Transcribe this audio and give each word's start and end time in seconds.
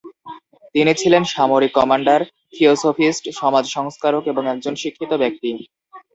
তিনি 0.75 0.91
ছিলেন 0.93 1.23
“সামরিক 1.33 1.71
কমান্ডার, 1.79 2.19
থিওসোফিস্ট, 2.53 3.23
সমাজ 3.39 3.65
সংস্কারক 3.67 4.23
এবং 4.27 4.43
একজন 4.47 4.73
শিক্ষিত 4.83 5.11
ব্যক্তি”। 5.21 5.49